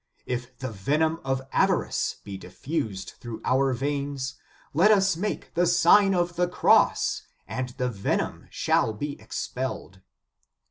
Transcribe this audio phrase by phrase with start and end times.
[0.25, 4.33] If the venom of avarice be diffused through our veins,
[4.73, 10.01] let us make the Sign of the Cross, and the venom shall be expelled.